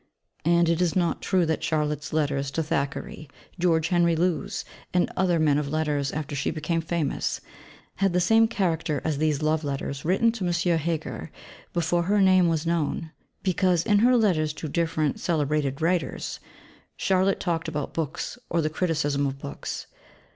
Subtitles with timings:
[0.45, 5.37] And it is not true that Charlotte's letters to Thackeray, George Henry Lewes and other
[5.37, 7.39] men of letters after she became famous,
[7.97, 10.79] had the same character as these love letters written to M.
[10.79, 11.29] Heger
[11.71, 13.11] before her name was known;
[13.43, 16.39] because in her letters to different celebrated writers,
[16.97, 19.85] Charlotte talked about books or the criticism of books.